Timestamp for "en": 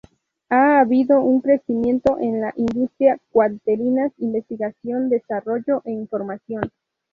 2.19-2.41